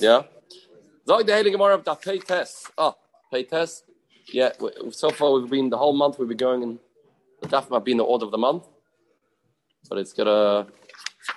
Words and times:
Yeah. 0.00 0.22
Sag 1.06 1.26
der 1.26 1.36
Heilige 1.36 1.52
Gemara 1.52 1.78
that 1.78 2.00
pay 2.02 2.18
test. 2.18 2.70
Oh, 2.76 2.94
pay 3.30 3.44
test. 3.44 3.84
Yeah, 4.32 4.52
so 4.90 5.10
far 5.10 5.32
we've 5.32 5.50
been 5.50 5.70
the 5.70 5.78
whole 5.78 5.94
month 5.94 6.18
we've 6.18 6.28
been 6.28 6.36
going 6.36 6.62
in 6.62 6.78
the 7.40 7.48
daf 7.48 7.70
might 7.70 7.84
be 7.84 7.92
in 7.92 7.98
the 7.98 8.04
order 8.04 8.24
of 8.26 8.30
the 8.30 8.38
month, 8.38 8.64
but 9.88 9.98
it's 9.98 10.12
gonna 10.12 10.66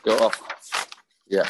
go 0.03 0.17
off. 0.17 0.41
Yeah. 1.27 1.47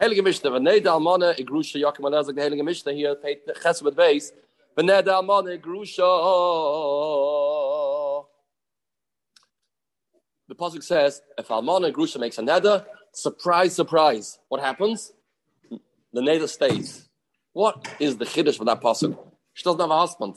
Heilige 0.00 0.22
Mishnah, 0.22 0.50
v'nei 0.50 0.82
da 0.82 0.98
almana 0.98 1.34
igrusha 1.38 1.80
yakim 1.80 2.02
the 2.26 2.32
Heilige 2.32 2.64
Mishnah 2.64 2.92
here, 2.92 3.14
pay 3.14 3.38
ches 3.62 3.82
with 3.82 3.96
base. 3.96 4.32
V'nei 4.76 5.04
da 5.04 5.22
almana 5.22 5.58
igrusha. 5.58 6.06
The 10.48 10.54
pasuk 10.54 10.82
says, 10.82 11.20
if 11.36 11.48
almana 11.48 11.92
Grusha 11.92 12.18
makes 12.18 12.38
a 12.38 12.42
neder, 12.42 12.84
surprise, 13.12 13.74
surprise, 13.74 14.38
what 14.48 14.62
happens? 14.62 15.12
The 15.70 16.20
neder 16.20 16.48
stays. 16.48 17.08
What 17.52 17.86
is 18.00 18.16
the 18.16 18.24
chiddush 18.24 18.56
for 18.56 18.64
that 18.64 18.80
pasuk? 18.80 19.18
She 19.52 19.62
doesn't 19.62 19.80
have 19.80 19.90
a 19.90 19.98
husband. 19.98 20.36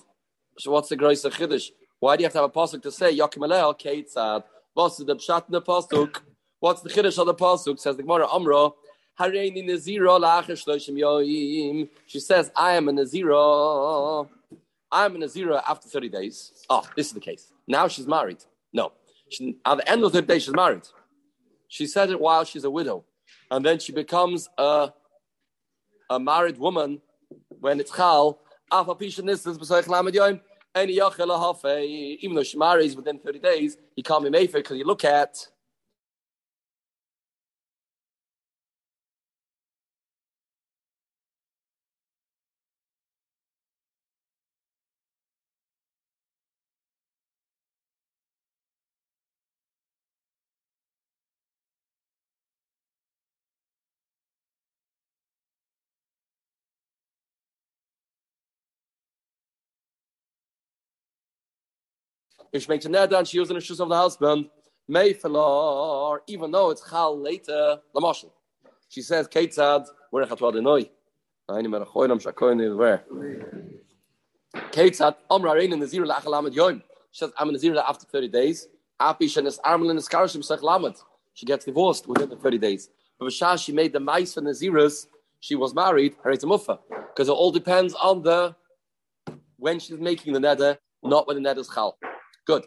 So 0.58 0.72
what's 0.72 0.90
the 0.90 0.98
grace 0.98 1.24
of 1.24 1.34
chiddush? 1.34 1.70
Why 2.00 2.18
do 2.18 2.24
you 2.24 2.26
have 2.26 2.34
to 2.34 2.40
have 2.40 2.50
a 2.50 2.54
pasuk 2.54 2.82
to 2.84 2.92
say 2.92 3.18
Yakim 3.18 3.48
Alel 3.48 3.80
Keitzad? 3.80 4.44
What's 4.74 4.98
the 4.98 5.16
pshat 5.16 5.48
in 5.48 5.54
the 5.54 5.62
pasuk? 5.62 6.18
What's 6.60 6.82
the 6.82 6.90
chiddush 6.90 7.18
of 7.18 7.28
the 7.28 7.36
pasuk? 7.36 7.80
Says 7.80 7.96
the 7.96 8.04
Gemara 8.04 8.28
Amra. 8.28 8.72
Hareini 9.20 9.64
Nazira 9.66 10.20
la'acher 10.20 10.58
shloshim 10.62 10.98
yoim. 10.98 11.88
She 12.08 12.20
says, 12.20 12.52
I 12.56 12.74
am 12.74 12.90
a 12.90 12.92
Nazira. 12.92 14.28
I 14.92 15.06
am 15.06 15.16
a 15.16 15.20
Nazira 15.20 15.62
after 15.66 15.88
30 15.88 16.10
days. 16.10 16.52
Oh, 16.70 16.84
this 16.98 17.08
is 17.08 17.14
the 17.14 17.20
case. 17.20 17.52
Now 17.68 17.88
she's 17.88 18.08
married. 18.08 18.44
No. 18.74 18.92
She, 19.32 19.58
at 19.66 19.78
the 19.78 19.90
end 19.90 20.04
of 20.04 20.12
the 20.12 20.22
day, 20.22 20.40
she's 20.40 20.54
married. 20.54 20.84
She 21.68 21.88
said 21.88 22.10
it 22.10 22.20
while 22.20 22.44
she's 22.44 22.66
a 22.66 22.70
widow. 22.70 23.06
And 23.50 23.66
then 23.66 23.80
she 23.80 23.92
becomes 23.92 24.48
a, 24.58 24.94
a 26.10 26.20
married 26.20 26.58
woman 26.58 27.02
when 27.60 27.80
it's 27.80 27.92
chal, 27.92 28.40
even 28.74 28.88
though 32.36 32.44
she 32.44 32.58
marries 32.58 32.96
within 32.96 33.20
30 33.20 33.40
days, 33.40 33.78
he 33.96 34.02
can't 34.02 34.24
be 34.24 34.30
made 34.30 34.52
because 34.52 34.78
you 34.78 34.86
look 34.86 35.06
at 35.06 35.48
If 62.54 62.64
she 62.64 62.68
makes 62.70 62.86
a 62.86 62.90
neder 62.90 63.18
and 63.18 63.28
she 63.28 63.38
uses 63.38 63.54
the 63.54 63.62
shoes 63.62 63.80
of 63.80 63.90
the 63.90 63.96
husband, 63.96 64.50
may 64.88 65.14
Mayfelar, 65.14 66.20
even 66.28 66.52
though 66.52 66.70
it's 66.72 66.88
chal 66.90 67.18
later, 67.18 67.80
Lamashal. 67.96 68.32
She 68.90 69.02
says, 69.02 69.28
Ketzad, 69.28 69.88
where 70.10 70.26
chatwa 70.26 70.54
denoi. 70.54 70.90
Aini 71.50 71.68
merachoinam 71.68 72.22
shakoin 72.22 72.76
where? 72.76 73.04
Ketzad, 74.72 75.16
Omra 75.30 75.56
rein 75.56 75.72
in 75.72 75.80
the 75.80 75.88
zero 75.88 76.06
lachal 76.08 76.34
amad 76.34 76.54
yoim. 76.54 76.82
She 77.12 77.20
says, 77.20 77.32
I'm 77.38 77.48
in 77.48 77.54
the 77.54 77.60
zero 77.60 77.80
after 77.88 78.06
30 78.06 78.28
days. 78.28 78.68
Api 79.00 79.28
shenes 79.28 79.60
armel 79.64 79.90
in 79.90 79.96
the 79.96 80.02
skarshim 80.02 80.44
sech 80.44 80.60
lamad. 80.60 80.98
She 81.34 81.46
gets 81.46 81.66
divorced 81.66 82.08
within 82.08 82.30
the 82.30 82.36
30 82.36 82.58
days. 82.58 82.90
But 83.18 83.30
Vashah, 83.30 83.64
she 83.64 83.72
made 83.72 83.94
the 83.94 84.00
mice 84.00 84.36
and 84.36 84.46
the 84.46 84.54
zeros. 84.54 85.08
She 85.40 85.56
was 85.56 85.74
married, 85.74 86.16
her 86.24 86.32
muffa. 86.32 86.80
Because 86.90 87.30
it 87.30 87.32
all 87.32 87.52
depends 87.52 87.94
on 87.96 88.22
the 88.22 88.56
when 89.58 89.80
she's 89.80 90.00
making 90.00 90.34
the 90.34 90.40
neder, 90.40 90.78
not 91.04 91.28
when 91.28 91.42
the 91.42 91.50
neder 91.50 91.60
is 91.60 91.70
chal. 91.70 91.98
Good. 92.46 92.66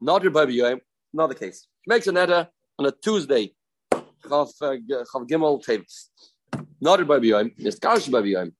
Not 0.00 0.22
your 0.22 0.32
baby 0.32 0.54
yom. 0.54 0.80
Another 1.14 1.34
case. 1.34 1.68
She 1.84 1.88
makes 1.88 2.06
a 2.06 2.12
neder 2.12 2.48
on 2.78 2.86
a 2.86 2.90
Tuesday. 2.90 3.54
Chav 3.92 4.50
uh, 4.62 4.76
Gimel 5.26 5.64
Tavis. 5.64 6.08
Not 6.80 6.98
your 6.98 7.06
baby 7.06 7.28
yom. 7.28 7.52
It's 7.56 7.78
Karsh 7.78 8.10
baby 8.10 8.30
yom. 8.30 8.52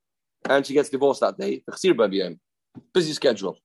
And 0.49 0.65
she 0.65 0.75
gets 0.75 0.89
divorced 0.89 1.21
that 1.21 1.37
day. 1.37 1.63
Chsir 1.71 1.97
baby 1.97 2.19
yom. 2.19 2.39
Busy 2.95 3.13
schedule. 3.13 3.57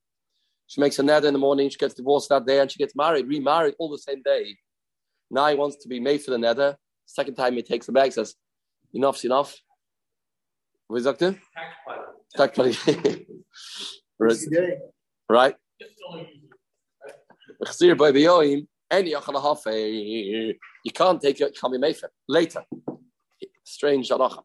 She 0.65 0.81
makes 0.81 0.97
a 0.99 1.03
neder 1.03 1.25
in 1.25 1.33
the 1.33 1.39
morning. 1.39 1.69
She 1.69 1.77
gets 1.77 1.93
divorced 1.93 2.29
that 2.29 2.45
day, 2.45 2.59
and 2.59 2.69
she 2.69 2.77
gets 2.77 2.95
married, 2.95 3.27
remarried 3.27 3.75
all 3.79 3.89
the 3.89 3.97
same 3.97 4.21
day. 4.21 4.57
Now 5.29 5.47
he 5.47 5.55
wants 5.55 5.77
to 5.77 5.87
be 5.87 5.99
made 5.99 6.21
for 6.21 6.31
the 6.31 6.37
neder. 6.37 6.75
Second 7.05 7.35
time 7.35 7.53
he 7.53 7.61
takes 7.61 7.85
the 7.85 7.91
bag, 7.91 8.11
says, 8.11 8.35
"Enough's 8.93 9.23
enough." 9.23 9.55
What 10.87 10.97
is 10.97 11.03
that? 11.05 11.19
Tax 11.19 12.57
Tax 12.57 12.87
Right 15.29 15.55
by 15.79 15.85
the 15.85 16.19
any 16.19 16.36
you 17.59 18.67
can't 20.93 21.21
take 21.21 21.37
can 21.37 21.71
be 21.71 21.77
made 21.77 21.97
later. 22.27 22.63
Strange 23.63 24.09
halacha. 24.09 24.41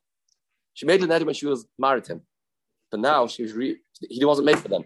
She 0.74 0.86
made 0.86 1.02
an 1.02 1.10
edit 1.12 1.26
when 1.26 1.34
she 1.34 1.46
was 1.46 1.66
married 1.78 2.04
to 2.04 2.14
him, 2.14 2.22
but 2.90 3.00
now 3.00 3.26
she 3.26 3.42
was 3.42 3.52
re- 3.52 3.78
he 4.08 4.24
wasn't 4.24 4.46
made 4.46 4.58
for 4.58 4.68
them. 4.68 4.84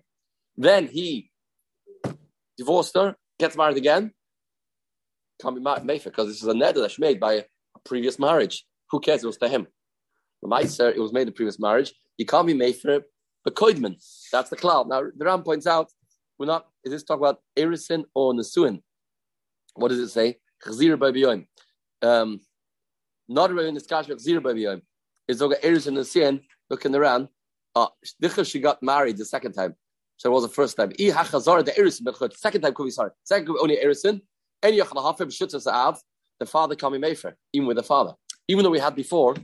Then 0.57 0.89
he 0.89 1.31
divorced 2.59 2.97
her, 2.97 3.15
gets 3.39 3.57
married 3.57 3.77
again. 3.77 4.13
Can't 5.41 5.57
be 5.57 5.63
made 5.85 6.03
because 6.03 6.29
this 6.29 6.43
is 6.43 6.49
a 6.49 6.55
neder 6.55 6.83
that 6.83 6.93
she 6.93 7.03
made 7.03 7.21
by 7.21 7.35
a, 7.35 7.45
previous 7.85 8.19
marriage. 8.19 8.65
Who 8.91 8.99
cares? 8.99 9.23
It 9.23 9.27
was 9.27 9.37
to 9.37 9.49
him. 9.49 9.67
The 10.43 10.49
Meiser, 10.49 10.91
it 10.91 10.99
was 10.99 11.13
made 11.13 11.29
in 11.29 11.35
previous 11.35 11.61
marriage. 11.61 11.93
He 12.17 12.25
can't 12.25 12.47
be 12.47 12.55
made 12.55 12.77
for 12.77 13.03
the 13.45 13.51
Koidman. 13.51 13.97
That's 14.33 14.51
the 14.51 14.57
cloud. 14.57 14.89
Now 14.89 15.03
the 15.17 15.25
Ran 15.25 15.43
points 15.43 15.67
out 15.67 15.91
we're 16.39 16.47
not, 16.47 16.67
is 16.87 16.93
this 16.93 17.03
talk 17.03 17.19
about 17.19 17.41
Erison 17.59 18.05
or 18.15 18.33
Nesuin? 18.33 18.81
What 19.75 19.89
does 19.89 19.99
it 19.99 20.09
say? 20.09 20.39
Chzir 20.65 20.97
by 20.97 21.11
Biyoim. 21.11 21.47
Um, 22.01 22.41
not 23.29 23.51
really 23.53 23.69
in 23.69 23.81
Skash, 23.81 24.07
but 24.07 24.19
Chzir 24.19 24.41
by 24.41 24.53
Biyoim. 24.53 24.83
Is 25.27 25.39
Zoga 25.39 25.57
Erison 25.57 25.95
Nesuin 25.99 26.41
looking 26.71 26.95
around. 26.95 27.27
Uh, 27.75 27.89
she 28.45 28.61
got 28.61 28.81
married 28.85 29.17
the 29.17 29.25
second 29.25 29.53
time. 29.53 29.75
So 30.17 30.31
it 30.31 30.33
was 30.33 30.45
the 30.45 30.49
first 30.49 30.77
time. 30.77 30.93
I 30.99 31.03
hachazar 31.03 31.65
the 31.65 31.73
Erison, 31.73 32.37
second 32.37 32.61
time 32.61 32.73
could 32.73 32.85
be 32.85 32.91
sorry. 32.91 33.11
Second 33.25 33.47
could 33.47 33.55
be 33.55 33.61
only 33.61 33.77
Erison. 33.85 34.21
And 34.63 34.77
Yachalahafim 34.77 35.29
Shutzas 35.37 35.67
Av, 35.67 36.01
the 36.39 36.47
father 36.47 36.77
coming 36.77 37.01
Mayfair, 37.01 37.37
even 37.53 37.67
with 37.67 37.79
the 37.79 37.83
father. 37.83 38.13
Even 38.47 38.63
though 38.63 38.71
we 38.71 38.79
had 38.79 38.95
before 38.95 39.35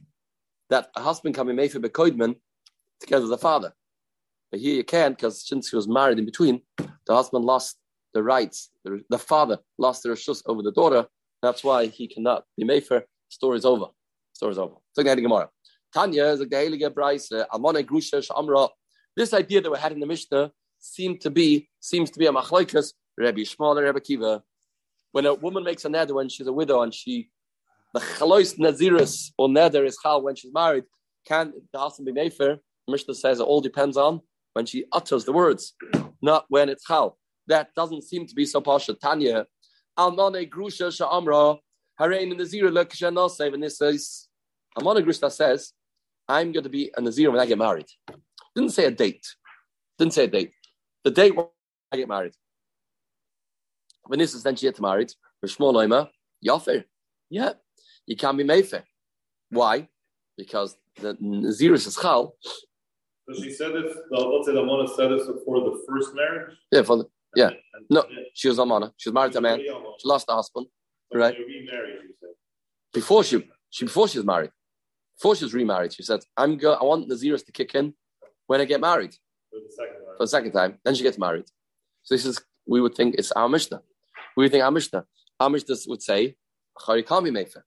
that 0.70 0.90
a 0.94 1.02
husband 1.02 1.34
coming 1.34 1.56
Mayfair 1.56 1.80
Bekoidman 1.80 2.36
together 3.00 3.22
with 3.22 3.32
the 3.32 3.38
father. 3.38 3.74
But 4.52 4.60
here 4.60 4.76
you 4.76 4.84
can't 4.84 5.16
because 5.16 5.48
since 5.48 5.70
he 5.70 5.76
was 5.76 5.88
married 5.88 6.18
in 6.18 6.26
between, 6.26 6.60
the 6.76 7.14
husband 7.14 7.46
lost 7.46 7.78
the 8.12 8.22
rights. 8.22 8.70
The, 8.84 9.02
the 9.08 9.18
father 9.18 9.58
lost 9.78 10.02
the 10.02 10.10
rishus 10.10 10.42
over 10.46 10.62
the 10.62 10.70
daughter. 10.70 11.06
That's 11.40 11.64
why 11.64 11.86
he 11.86 12.06
cannot 12.06 12.44
be 12.56 12.64
mefer. 12.64 13.02
Story 13.30 13.56
is 13.56 13.64
over. 13.64 13.86
Story 14.34 14.52
is 14.52 14.58
over. 14.58 14.74
So 14.92 15.02
the 15.02 15.16
Gemara. 15.16 15.48
Tanya 15.92 16.26
is 16.26 16.40
like 16.40 16.50
the 16.50 16.56
Heilige 16.56 16.90
Brisa. 16.90 17.42
Uh, 17.42 17.58
Almana 17.58 17.82
Grusha 17.82 18.24
Shamra. 18.26 18.68
This 19.16 19.32
idea 19.32 19.62
that 19.62 19.70
we 19.70 19.78
had 19.78 19.92
in 19.92 20.00
the 20.00 20.06
Mishnah 20.06 20.52
seemed 20.78 21.22
to 21.22 21.30
be 21.30 21.70
seems 21.80 22.10
to 22.10 22.18
be 22.18 22.26
a 22.26 22.32
machlokes 22.32 22.92
Rabbi 23.16 23.40
Shmuel 23.40 23.78
and 23.78 23.86
Rabbi 23.86 24.00
Kiva. 24.00 24.42
When 25.12 25.24
a 25.24 25.34
woman 25.34 25.64
makes 25.64 25.84
a 25.86 25.88
neder 25.88 26.12
when 26.12 26.28
she's 26.28 26.46
a 26.46 26.52
widow 26.52 26.82
and 26.82 26.92
she 26.92 27.30
the 27.94 28.00
chalois 28.00 28.58
naziris 28.58 29.30
or 29.38 29.48
neder 29.48 29.86
is 29.86 29.98
chal 30.02 30.22
when 30.22 30.34
she's 30.34 30.52
married, 30.52 30.84
can 31.26 31.54
the 31.72 31.78
husband 31.78 32.06
be 32.06 32.12
mefer? 32.12 32.58
Mishnah 32.88 33.14
says 33.14 33.40
it 33.40 33.44
all 33.44 33.60
depends 33.60 33.96
on 33.96 34.20
when 34.52 34.66
she 34.66 34.84
utters 34.92 35.24
the 35.24 35.32
words, 35.32 35.74
not 36.20 36.46
when 36.48 36.68
it's 36.68 36.84
chal. 36.84 37.18
That 37.46 37.74
doesn't 37.74 38.04
seem 38.04 38.26
to 38.26 38.34
be 38.34 38.44
so 38.44 38.60
pasha. 38.60 38.94
Tanya, 38.94 39.46
almane 39.98 40.48
grusha 40.48 40.90
sha'amra, 40.90 41.58
harein 42.00 42.30
in 42.30 42.36
nazir 42.36 42.70
lekasha 42.70 43.12
nasev, 43.12 43.54
and 43.54 43.62
this 43.62 43.78
says, 43.78 44.28
almane 44.78 45.04
grusha 45.04 45.30
says, 45.30 45.72
I'm 46.28 46.52
going 46.52 46.64
to 46.64 46.70
be 46.70 46.90
a 46.96 47.00
nazir 47.00 47.30
when 47.30 47.40
I 47.40 47.46
get 47.46 47.58
married. 47.58 47.88
Didn't 48.54 48.70
say 48.70 48.84
a 48.84 48.90
date. 48.90 49.26
Didn't 49.98 50.14
say 50.14 50.24
a 50.24 50.28
date. 50.28 50.52
The 51.04 51.10
date 51.10 51.34
when 51.34 51.46
I 51.90 51.96
get 51.96 52.08
married. 52.08 52.34
When 54.04 54.18
this 54.18 54.34
is 54.34 54.42
then 54.42 54.56
she 54.56 54.66
gets 54.66 54.80
married, 54.80 55.12
Rishmol 55.44 55.74
Oima, 55.74 56.08
Yafer. 56.46 56.84
Yeah, 57.30 57.52
you 58.06 58.16
can't 58.16 58.36
be 58.36 58.44
Mayfair. 58.44 58.84
Why? 59.50 59.88
Because 60.36 60.76
the 60.96 61.16
Nazir 61.20 61.74
is 61.74 61.96
chal, 62.00 62.34
so 63.28 63.42
she 63.42 63.50
said 63.52 63.72
this, 63.72 63.96
let's 64.10 64.46
say 64.46 64.52
the 64.52 64.62
Amana 64.62 64.88
said 64.88 65.10
this 65.10 65.26
before 65.26 65.60
the 65.60 65.84
first 65.88 66.14
marriage? 66.14 66.56
Yeah, 66.70 66.82
for 66.82 66.98
the, 66.98 67.08
yeah. 67.36 67.50
No, 67.88 68.04
she 68.34 68.48
was 68.48 68.58
Amana. 68.58 68.92
She 68.96 69.08
was 69.08 69.14
married 69.14 69.32
to 69.32 69.38
a 69.38 69.40
man. 69.40 69.60
She 69.60 70.08
lost 70.08 70.26
her 70.28 70.34
husband. 70.34 70.66
right? 71.14 71.36
remarried, 71.36 72.00
you 72.02 72.14
said. 72.18 72.30
Before 72.92 73.22
she, 73.24 73.48
she 73.70 73.84
before 73.84 74.08
she 74.08 74.18
was 74.18 74.26
married. 74.26 74.50
Before 75.16 75.36
she 75.36 75.44
was 75.44 75.54
remarried, 75.54 75.92
she 75.92 76.02
said, 76.02 76.20
I'm 76.36 76.56
go 76.56 76.72
I 76.72 76.84
want 76.84 77.08
Naziris 77.08 77.44
to 77.46 77.52
kick 77.52 77.74
in 77.74 77.94
when 78.46 78.60
I 78.60 78.64
get 78.64 78.80
married. 78.80 79.14
For 79.50 79.60
the 79.60 79.70
second 79.70 79.94
time. 79.94 80.16
For 80.16 80.24
the 80.24 80.28
second 80.28 80.52
time. 80.52 80.78
Then 80.84 80.94
she 80.94 81.02
gets 81.02 81.18
married. 81.18 81.44
So 82.02 82.14
this 82.14 82.26
is 82.26 82.40
we 82.66 82.80
would 82.80 82.94
think 82.94 83.14
it's 83.16 83.32
our 83.32 83.48
Mishnah. 83.48 83.82
We 84.36 84.44
would 84.44 84.52
think 84.52 84.64
our 84.64 84.70
Mishnah. 84.70 85.04
Our 85.38 85.50
Mishnah 85.50 85.76
would 85.86 86.02
say, 86.02 86.36
Chari 86.78 87.06
can't 87.06 87.24
be 87.24 87.30
Mefer. 87.30 87.62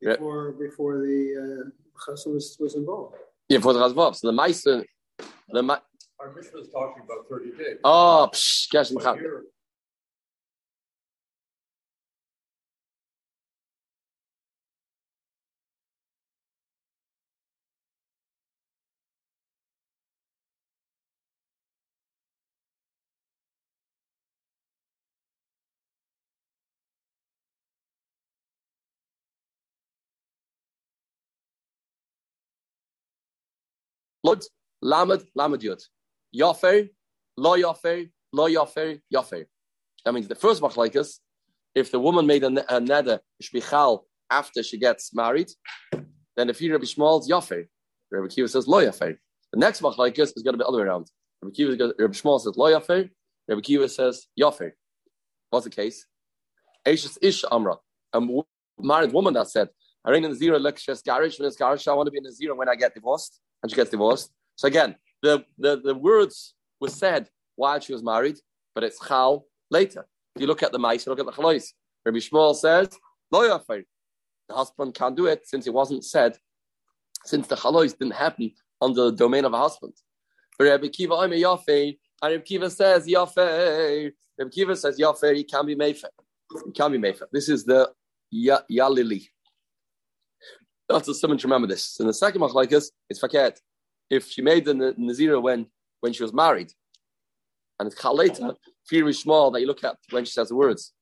before 0.00 0.52
before 0.52 0.98
the 0.98 1.70
uh, 1.70 2.12
was, 2.26 2.56
was 2.60 2.74
involved. 2.74 3.16
Yeah, 3.48 3.58
for 3.60 3.72
the 3.72 3.80
Chazvav. 3.80 4.16
So 4.16 4.30
the 4.30 4.36
Maisa, 4.36 4.84
the 5.48 5.62
Ma- 5.62 5.78
Our 6.20 6.32
mission 6.34 6.52
is 6.60 6.68
talking 6.70 7.02
about 7.04 7.28
thirty 7.28 7.50
days. 7.50 7.78
oh, 7.84 8.28
psh, 8.32 8.68
Geshem 8.72 8.96
Chab. 8.96 9.18
Lud, 34.34 34.44
Lamed, 34.82 35.24
Lamed 35.34 35.60
Yud. 35.62 35.82
Yafer, 36.34 36.88
Lo 37.36 37.56
Yafer, 37.56 38.10
Lo 38.32 38.48
Yafer, 38.48 39.00
Yafer. 39.12 39.46
That 40.04 40.12
means 40.12 40.28
the 40.28 40.34
first 40.34 40.60
machlaikas, 40.62 41.18
if 41.74 41.90
the 41.90 41.98
woman 41.98 42.26
made 42.26 42.44
a, 42.44 42.48
a 42.76 42.80
neder 42.80 43.20
shbichal 43.42 44.02
after 44.30 44.62
she 44.62 44.78
gets 44.78 45.14
married, 45.14 45.50
then 46.36 46.50
if 46.50 46.58
the 46.58 46.70
Rabbi 46.70 46.84
Shmuel 46.84 47.20
is 47.20 47.28
Yafer. 47.28 47.66
Rabbi 48.10 48.28
Kiva 48.28 48.48
says 48.48 48.68
Lo 48.68 48.84
Yafer. 48.84 49.16
The 49.52 49.58
next 49.58 49.80
machlaikas 49.80 50.36
is 50.36 50.42
going 50.42 50.54
to 50.54 50.58
be 50.58 50.64
the 50.64 50.66
other 50.66 50.78
way 50.78 50.84
around. 50.84 51.10
Rabbi 51.42 51.54
Kiva, 51.54 51.92
Rabbi 51.98 52.12
Shmuel 52.12 52.40
says 52.40 52.56
Lo 52.56 52.72
Yafer. 52.72 53.10
Rabbi 53.48 53.60
Kiva 53.60 53.88
says 53.88 54.26
Yafer. 54.38 54.72
What's 55.50 55.64
the 55.64 55.70
case? 55.70 56.06
Ashes 56.86 57.18
Ish 57.22 57.44
Amra, 57.50 57.76
A 58.12 58.20
married 58.78 59.12
woman 59.12 59.34
that 59.34 59.48
said, 59.48 59.68
I 60.04 60.10
ring 60.10 60.24
in 60.24 60.30
the 60.30 60.36
zero 60.36 60.58
lectures 60.58 61.00
garage 61.00 61.38
when 61.38 61.46
it's 61.46 61.56
Garish, 61.56 61.88
I 61.88 61.94
want 61.94 62.08
to 62.08 62.10
be 62.10 62.18
in 62.18 62.24
the 62.24 62.32
zero 62.32 62.54
when 62.54 62.68
I 62.68 62.74
get 62.74 62.94
divorced, 62.94 63.40
and 63.64 63.70
she 63.70 63.76
gets 63.76 63.90
divorced. 63.90 64.30
So 64.56 64.68
again, 64.68 64.94
the, 65.22 65.42
the, 65.56 65.80
the 65.80 65.94
words 65.94 66.54
were 66.80 66.88
said 66.88 67.30
while 67.56 67.80
she 67.80 67.94
was 67.94 68.02
married, 68.02 68.36
but 68.74 68.84
it's 68.84 68.98
chal 69.08 69.46
later. 69.70 70.06
If 70.36 70.42
you 70.42 70.46
look 70.46 70.62
at 70.62 70.70
the 70.70 70.78
mice, 70.78 71.06
you 71.06 71.10
look 71.10 71.18
at 71.18 71.24
the 71.24 71.32
chalois. 71.32 71.72
Rabbi 72.04 72.18
Shmuel 72.18 72.54
says. 72.54 72.90
The 73.32 73.84
husband 74.50 74.94
can't 74.94 75.16
do 75.16 75.26
it 75.26 75.48
since 75.48 75.66
it 75.66 75.72
wasn't 75.72 76.04
said, 76.04 76.36
since 77.24 77.46
the 77.46 77.56
chalois 77.56 77.98
didn't 77.98 78.12
happen 78.12 78.52
under 78.82 79.06
the 79.06 79.16
domain 79.16 79.46
of 79.46 79.54
a 79.54 79.58
husband. 79.58 79.94
But 80.58 80.66
Rabbi 80.66 80.88
Kiva 80.88 81.14
Omer 81.14 81.34
yafer, 81.36 81.96
and 82.22 82.32
Rabbi 82.32 82.44
Kiva 82.44 82.68
says 82.68 83.06
yafer. 83.06 84.12
Rabbi 84.38 84.50
Kiva 84.50 84.76
says 84.76 85.00
yafer, 85.00 85.34
he 85.34 85.44
can 85.44 85.64
be 85.64 85.74
mefer. 85.74 86.10
He 86.66 86.72
can 86.72 86.92
be 86.92 86.98
mefer. 86.98 87.24
This 87.32 87.48
is 87.48 87.64
the 87.64 87.90
ya, 88.30 88.58
yalili. 88.70 89.28
That's 90.88 91.08
a 91.08 91.14
someone 91.14 91.38
to 91.38 91.46
remember 91.46 91.66
this. 91.66 91.98
And 91.98 92.08
the 92.08 92.14
second 92.14 92.40
machlaikas 92.40 92.90
is 93.08 93.20
faket. 93.20 93.56
If 94.10 94.28
she 94.28 94.42
made 94.42 94.64
the 94.64 94.74
nazira 94.74 95.40
when 95.40 95.66
when 96.00 96.12
she 96.12 96.22
was 96.22 96.32
married, 96.32 96.72
and 97.78 97.86
it's 97.86 98.00
chal 98.00 98.14
later, 98.14 98.54
fear 98.86 99.10
small 99.12 99.50
that 99.50 99.60
you 99.60 99.66
look 99.66 99.82
at 99.82 99.96
when 100.10 100.24
she 100.24 100.32
says 100.32 100.48
the 100.48 100.56
words. 100.56 100.92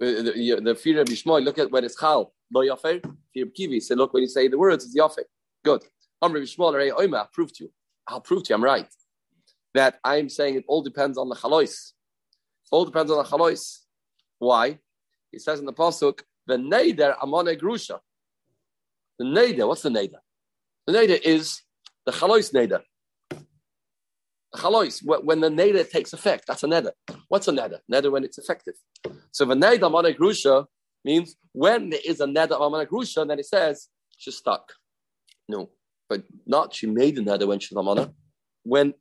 Uh, 0.00 0.06
the, 0.06 0.32
the, 0.34 0.60
the 0.62 0.74
fear 0.74 1.00
of 1.00 1.08
Yishmael, 1.08 1.44
look 1.44 1.58
at 1.58 1.70
when 1.70 1.84
it's 1.84 1.98
chal, 1.98 2.34
lo 2.52 2.60
yafer, 2.62 3.02
fear 3.32 3.46
kivi. 3.46 3.80
Say, 3.80 3.94
look, 3.94 4.12
when 4.12 4.22
you 4.22 4.28
say 4.28 4.48
the 4.48 4.58
words, 4.58 4.84
it's 4.84 4.96
yafer. 4.96 5.24
Good. 5.64 5.84
I'm 6.20 6.32
Rabbi 6.32 6.44
Shmuel, 6.44 6.74
Rei 6.74 6.90
Oima, 6.90 7.18
I'll 7.18 7.30
prove 7.32 7.52
to 7.54 7.64
you. 7.64 7.70
I'll 8.06 8.20
prove 8.20 8.44
to 8.44 8.50
you, 8.50 8.54
I'm 8.54 8.62
right. 8.62 8.86
That 9.74 9.98
I'm 10.04 10.28
saying 10.28 10.54
it 10.54 10.64
all 10.68 10.82
depends 10.82 11.18
on 11.18 11.28
the 11.28 11.34
chalois. 11.34 11.92
All 12.70 12.84
depends 12.84 13.10
on 13.10 13.18
the 13.18 13.24
chalois. 13.24 13.78
Why? 14.38 14.78
He 15.32 15.38
says 15.38 15.58
in 15.58 15.66
the 15.66 15.72
pasuk, 15.72 16.20
the 16.46 16.56
neider 16.56 17.16
amone 17.18 17.60
grusha. 17.60 17.98
The 19.18 19.24
neder, 19.24 19.68
what's 19.68 19.82
the 19.82 19.90
neder? 19.90 20.20
The 20.86 20.92
neder 20.92 21.20
is 21.22 21.62
the 22.06 22.12
chalois 22.12 22.52
neder. 22.52 22.82
The 23.30 24.58
chalois, 24.58 25.00
when 25.24 25.40
the 25.40 25.48
neder 25.48 25.88
takes 25.88 26.12
effect, 26.12 26.44
that's 26.46 26.62
a 26.62 26.66
neder. 26.66 26.92
What's 27.28 27.48
a 27.48 27.52
neder? 27.52 27.78
Neder 27.90 28.10
when 28.10 28.24
it's 28.24 28.38
effective. 28.38 28.74
So 29.30 29.44
the 29.44 29.54
neder 29.54 29.86
amana 29.86 30.12
grusha 30.12 30.66
means 31.04 31.36
when 31.52 31.90
there 31.90 32.00
is 32.04 32.20
a 32.20 32.26
neder 32.26 32.60
amana 32.60 32.86
grusha, 32.86 33.26
then 33.26 33.38
it 33.38 33.46
says 33.46 33.88
she's 34.16 34.36
stuck. 34.36 34.72
No, 35.48 35.70
but 36.08 36.24
not 36.46 36.74
she 36.74 36.86
made 36.86 37.16
the 37.16 37.22
neder 37.22 37.46
when 37.46 37.60
she's 37.60 37.76
amana. 37.76 38.12
When 38.64 38.94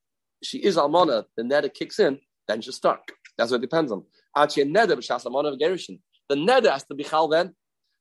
she 0.44 0.58
is 0.58 0.76
almana, 0.78 1.26
the 1.38 1.44
neder 1.44 1.74
kicks 1.74 2.00
in, 2.00 2.20
then 2.48 2.62
she's 2.62 2.76
stuck. 2.76 3.12
That's 3.38 3.52
what 3.52 3.58
it 3.58 3.62
depends 3.62 3.92
on. 3.92 4.04
Actually, 4.36 4.66
neder 4.66 4.94
of 4.94 5.60
gerushin. 5.60 6.00
The 6.30 6.36
neder 6.36 6.72
has 6.72 6.84
to 6.86 6.96
be 6.96 7.04
chal 7.04 7.28
then. 7.28 7.54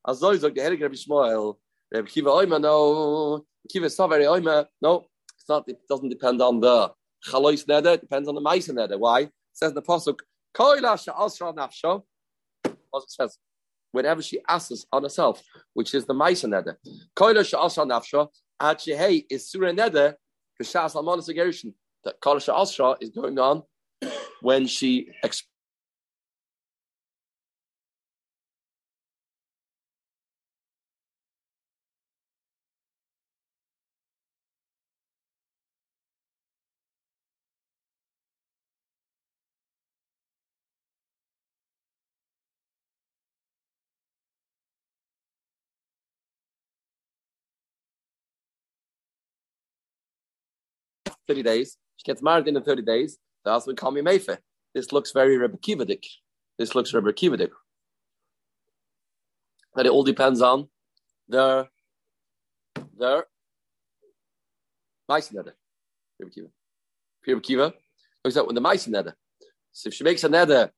As 0.08 0.20
though 0.20 0.34
the 0.34 0.48
Rabbi 0.48 0.94
Shmuel, 0.94 1.56
Rabbi 1.92 2.08
Kiva 2.08 2.30
Oima, 2.30 2.60
no. 2.60 3.44
Kiva 3.70 3.88
very 4.08 4.24
Oima. 4.24 4.66
No, 4.80 5.06
it's 5.34 5.48
not. 5.48 5.64
It 5.68 5.80
doesn't 5.88 6.08
depend 6.08 6.40
on 6.40 6.60
the 6.60 6.92
chalois 7.28 7.64
neder. 7.66 7.94
It 7.94 8.02
depends 8.02 8.28
on 8.28 8.34
the 8.34 8.40
ma'isa 8.40 8.70
neder. 8.70 8.98
Why? 8.98 9.20
It 9.22 9.32
says 9.52 9.70
in 9.70 9.74
the 9.74 9.82
pasuk, 9.82 10.20
Koila 10.56 11.02
she'asra 11.02 11.52
nafsho. 11.52 12.02
As 12.64 13.02
it 13.02 13.10
says, 13.10 13.38
whenever 13.92 14.22
she 14.22 14.40
asks 14.48 14.86
on 14.92 15.02
herself, 15.02 15.42
which 15.74 15.94
is 15.94 16.06
the 16.06 16.14
ma'isa 16.14 16.48
neder. 16.48 16.76
Koila 17.16 17.44
she'asra 17.44 17.84
nafsho. 17.84 18.28
Ad 18.60 18.78
shehei 18.78 19.24
is 19.28 19.50
surah 19.50 19.72
neder. 19.72 20.14
B'shas 20.60 20.94
almonas 20.94 21.28
agerushin. 21.28 21.74
That 22.04 22.20
Koila 22.20 22.40
she'asra 22.42 22.96
is 23.00 23.10
going 23.10 23.38
on 23.38 23.62
when 24.40 24.66
she 24.66 25.10
expresses 25.22 25.49
thirty 51.30 51.42
days. 51.44 51.76
She 51.96 52.04
gets 52.10 52.22
married 52.22 52.48
in 52.48 52.54
the 52.54 52.60
thirty 52.60 52.82
days. 52.82 53.18
The 53.44 53.52
husband 53.52 53.78
call 53.78 53.92
me 53.92 54.02
Mefe. 54.02 54.36
This 54.74 54.90
looks 54.92 55.12
very 55.12 55.38
Rebbe. 55.38 55.58
This 56.58 56.74
looks 56.74 56.92
Rebbe 56.92 57.12
Kivadik. 57.12 57.50
But 59.74 59.86
it 59.86 59.92
all 59.92 60.02
depends 60.02 60.42
on 60.42 60.68
their 61.28 61.68
mice 65.08 65.32
nether. 65.32 65.54
Rebbe 66.18 66.32
Kiva. 66.32 67.40
Kiva 67.40 67.74
looks 68.24 68.36
at 68.36 68.46
when 68.46 68.56
the 68.56 68.60
mice 68.60 68.88
nether. 68.88 69.14
So 69.72 69.88
if 69.88 69.94
she 69.94 70.02
makes 70.02 70.24
a 70.24 70.28
nether 70.28 70.72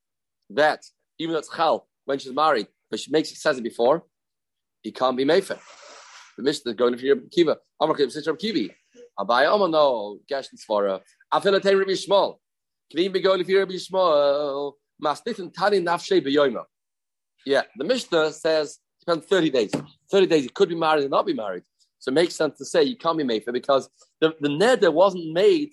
that 0.50 0.84
even 1.18 1.32
though 1.32 1.38
it's 1.38 1.48
chal 1.48 1.88
when 2.04 2.18
she's 2.18 2.32
married, 2.32 2.68
but 2.90 3.00
she 3.00 3.10
makes 3.10 3.32
it 3.32 3.38
says 3.38 3.56
it 3.56 3.62
before, 3.62 4.04
he 4.82 4.92
can't 4.92 5.16
be 5.16 5.24
Mefe. 5.24 5.58
The 6.36 6.42
Mishnah 6.42 6.72
is 6.72 6.76
going 6.76 6.96
to 6.96 7.02
Rebbe 7.02 7.28
Kiva. 7.30 7.56
Amar 7.80 7.96
Kiva, 7.96 8.12
Rebbe 8.14 8.38
Kivi. 8.38 8.74
Abai 9.18 9.46
Omer 9.46 9.68
no 9.68 10.18
Svara. 10.30 11.00
Afil 11.32 11.52
Rabbi 11.52 11.92
Shmuel. 11.92 12.36
K'vim 12.94 13.14
begol 13.14 13.40
if 13.40 13.48
Rabbi 13.48 13.74
Shmuel. 13.74 14.72
Masnifin 15.02 15.52
tani 15.52 15.80
nafshei 15.80 16.24
beyoyma. 16.24 16.64
Yeah, 17.44 17.62
the 17.76 17.84
Mishnah 17.84 18.32
says 18.32 18.78
depends 19.00 19.26
thirty 19.26 19.50
days. 19.50 19.72
Thirty 20.10 20.26
days, 20.26 20.44
you 20.44 20.50
could 20.50 20.68
be 20.68 20.76
married 20.76 21.02
and 21.02 21.10
not 21.10 21.26
be 21.26 21.34
married. 21.34 21.64
So 21.98 22.10
it 22.10 22.14
makes 22.14 22.34
sense 22.34 22.58
to 22.58 22.64
say 22.64 22.82
you 22.84 22.96
can't 22.96 23.18
be 23.18 23.24
made 23.24 23.44
for 23.44 23.52
because 23.52 23.88
the 24.20 24.34
the 24.40 24.48
neder 24.48 24.92
wasn't 24.92 25.32
made 25.32 25.72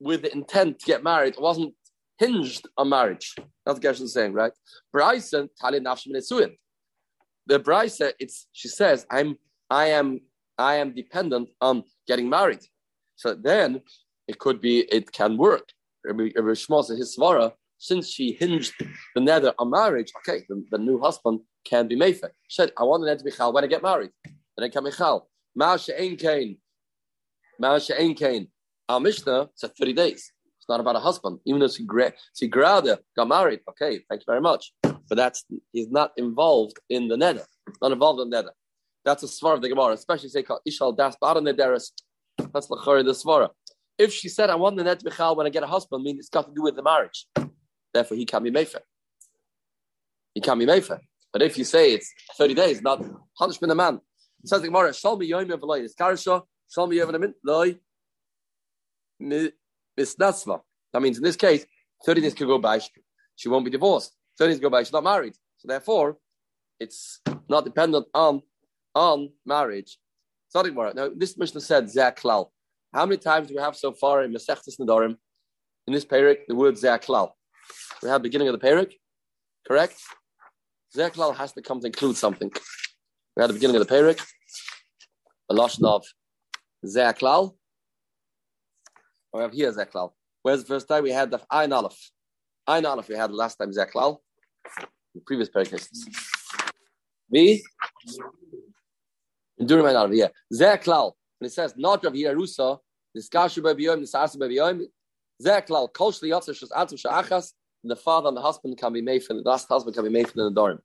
with 0.00 0.22
the 0.22 0.32
intent 0.32 0.80
to 0.80 0.86
get 0.86 1.04
married. 1.04 1.34
It 1.34 1.40
wasn't 1.40 1.74
hinged 2.18 2.68
on 2.76 2.88
marriage. 2.88 3.34
That's 3.64 3.76
what 3.76 3.82
Gershon 3.82 4.04
is 4.06 4.12
saying, 4.12 4.32
right? 4.32 4.52
Bryson 4.92 5.48
tali 5.60 5.80
nesuin. 5.80 6.56
The 7.46 7.58
Bryson, 7.58 8.12
it's 8.18 8.46
she 8.52 8.68
says 8.68 9.06
I'm 9.10 9.36
I 9.68 9.86
am 9.86 10.20
I 10.60 10.74
am 10.76 10.94
dependent 10.94 11.48
on 11.60 11.84
getting 12.06 12.28
married. 12.28 12.64
So 13.16 13.34
then 13.34 13.80
it 14.28 14.38
could 14.38 14.60
be, 14.60 14.80
it 14.92 15.10
can 15.10 15.36
work. 15.36 15.68
Rabbi 16.04 16.28
Shmuel 16.62 16.96
his 16.96 17.16
svara, 17.16 17.52
since 17.78 18.08
she 18.08 18.32
hinged 18.32 18.74
the 19.14 19.20
nether 19.20 19.54
on 19.58 19.70
marriage, 19.70 20.12
okay, 20.18 20.44
the, 20.48 20.62
the 20.70 20.78
new 20.78 21.00
husband 21.00 21.40
can 21.64 21.88
be 21.88 21.96
mefer. 21.96 22.30
She 22.48 22.56
said, 22.56 22.72
I 22.78 22.84
want 22.84 23.02
the 23.02 23.06
nether 23.06 23.18
to 23.18 23.24
be 23.24 23.30
chal 23.30 23.52
when 23.52 23.64
I 23.64 23.66
get 23.66 23.82
married. 23.82 24.10
Then 24.24 24.64
I 24.64 24.68
can 24.68 24.84
be 24.84 24.90
chal. 24.90 25.28
Ma'asha 25.58 25.98
ein 25.98 26.16
kain. 26.16 26.58
Ma'asha 27.60 27.98
ein 27.98 28.14
kain. 28.14 28.48
Our 28.88 29.00
Mishnah 29.00 29.48
said 29.54 29.74
30 29.76 29.94
days. 29.94 30.32
It's 30.58 30.68
not 30.68 30.80
about 30.80 30.96
a 30.96 31.00
husband. 31.00 31.40
Even 31.46 31.60
though 31.60 31.68
she, 31.68 31.84
gra- 31.84 32.12
she 32.34 32.48
grada 32.48 32.98
got 33.16 33.28
married, 33.28 33.60
okay, 33.70 34.00
thank 34.08 34.22
you 34.22 34.26
very 34.26 34.40
much. 34.40 34.72
But 34.82 35.16
that's, 35.16 35.44
he's 35.72 35.90
not 35.90 36.12
involved 36.16 36.78
in 36.90 37.08
the 37.08 37.16
nether. 37.16 37.44
Not 37.80 37.92
involved 37.92 38.20
in 38.20 38.30
the 38.30 38.36
nether. 38.36 38.52
That's 39.04 39.22
a 39.22 39.26
svar 39.26 39.54
of 39.54 39.62
the 39.62 39.68
Gemara, 39.68 39.92
especially 39.92 40.28
say 40.28 40.42
Ishal 40.42 40.96
Das 40.96 41.16
Bada 41.22 41.40
Nederis. 41.40 41.90
That's 42.52 42.68
Lachari 42.68 43.04
the 43.04 43.12
svara. 43.12 43.50
If 43.98 44.12
she 44.12 44.28
said, 44.28 44.50
I 44.50 44.54
want 44.54 44.76
the 44.76 44.84
net 44.84 45.02
Michal 45.04 45.36
when 45.36 45.46
I 45.46 45.50
get 45.50 45.62
a 45.62 45.66
husband, 45.66 46.02
means 46.02 46.18
it's 46.20 46.28
got 46.28 46.46
to 46.46 46.54
do 46.54 46.62
with 46.62 46.76
the 46.76 46.82
marriage. 46.82 47.26
Therefore, 47.92 48.16
he 48.16 48.24
can't 48.24 48.44
be 48.44 48.50
Mefer. 48.50 48.80
He 50.34 50.40
can't 50.40 50.58
be 50.58 50.66
Mefer. 50.66 51.00
But 51.32 51.42
if 51.42 51.58
you 51.58 51.64
say 51.64 51.92
it's 51.92 52.12
30 52.36 52.54
days, 52.54 52.82
not 52.82 53.00
100 53.00 53.60
min 53.60 53.70
a 53.70 53.74
man. 53.74 54.00
It 54.42 54.48
says 54.48 54.62
the 54.62 54.68
Gemara, 54.68 54.92
Shal 54.94 55.16
mi 55.16 55.30
yoim 55.30 55.52
of 55.52 55.62
loy, 55.62 55.80
it's 55.80 55.94
karsha, 55.94 56.42
shal 56.72 56.86
mi 56.86 56.96
yoim 56.96 57.14
of 57.14 57.34
loy, 57.44 57.78
misnatzva. 59.22 60.60
That 60.92 61.02
means 61.02 61.18
in 61.18 61.22
this 61.22 61.36
case, 61.36 61.66
30 62.04 62.22
days 62.22 62.34
could 62.34 62.46
go 62.46 62.58
by, 62.58 62.80
she 63.36 63.48
won't 63.48 63.64
be 63.64 63.70
divorced. 63.70 64.16
30 64.38 64.54
days 64.54 64.60
go 64.60 64.70
by, 64.70 64.82
she's 64.82 64.92
not 64.92 65.04
married. 65.04 65.34
So 65.58 65.68
therefore, 65.68 66.16
it's 66.78 67.20
not 67.48 67.64
dependent 67.64 68.06
on 68.14 68.42
on 68.94 69.30
marriage. 69.46 69.98
Sorry, 70.48 70.70
Gemara. 70.70 70.94
Now, 70.94 71.10
this 71.14 71.36
Mishnah 71.36 71.60
said 71.60 71.84
Zaklal. 71.84 72.50
How 72.92 73.06
many 73.06 73.18
times 73.18 73.48
do 73.48 73.54
we 73.54 73.60
have 73.60 73.76
so 73.76 73.92
far 73.92 74.24
in 74.24 74.32
Masechtas 74.32 74.80
Nedarim, 74.80 75.16
in 75.86 75.92
this 75.94 76.04
parak, 76.04 76.38
the 76.48 76.54
word 76.54 76.74
Zaklal? 76.74 77.30
We 78.02 78.08
have 78.08 78.22
beginning 78.22 78.48
of 78.48 78.58
the 78.58 78.66
parak, 78.66 78.92
correct? 79.66 80.00
Zeklal 80.96 81.36
has 81.36 81.52
to 81.52 81.62
come 81.62 81.80
to 81.80 81.86
include 81.86 82.16
something. 82.16 82.50
We 83.36 83.40
had 83.40 83.50
the 83.50 83.54
beginning 83.54 83.76
of 83.76 83.86
the 83.86 83.94
parak, 83.94 84.20
a 85.48 85.54
lashon 85.54 85.84
of 85.84 86.04
Zeklal. 86.84 87.54
Oh, 89.32 89.38
we 89.38 89.42
have 89.42 89.52
here 89.52 89.72
Zeklal. 89.72 90.10
Where's 90.42 90.62
the 90.62 90.66
first 90.66 90.88
time 90.88 91.04
we 91.04 91.12
had 91.12 91.30
the 91.30 91.40
Ein 91.50 91.72
Aleph? 91.72 92.10
Aleph 92.66 93.08
we 93.08 93.14
had 93.14 93.30
last 93.30 93.56
time 93.56 93.70
Zeklal. 93.70 94.18
The 95.14 95.20
previous 95.24 95.48
parak 95.48 95.88
V. 97.32 97.62
During 99.64 99.86
Ein 99.86 99.96
Aleph, 99.96 100.14
yeah. 100.14 100.28
Zeklal. 100.52 101.12
When 101.38 101.46
it 101.46 101.52
says 101.52 101.74
not 101.76 102.04
of 102.04 102.14
Yerusa, 102.14 102.78
Niskashu 103.16 103.62
Bebiyom, 103.62 104.00
Nisasu 104.00 104.36
Bebiyom, 104.36 104.86
Zeklal, 105.42 105.92
Kol 105.92 106.12
Shli 106.12 106.30
Yotzer 106.30 106.54
Shus 106.58 106.70
Atzim 106.70 106.98
Sha'achas, 107.04 107.52
the 107.84 107.96
father 107.96 108.28
and 108.28 108.36
the 108.36 108.42
husband 108.42 108.76
can 108.78 108.92
be 108.92 109.02
made 109.02 109.24
for 109.24 109.34
the 109.34 109.40
last 109.40 109.68
husband 109.68 109.94
can 109.94 110.04
be 110.04 110.10
made 110.10 110.28
for 110.28 110.36
the 110.36 110.50
Nadorim. 110.50 110.78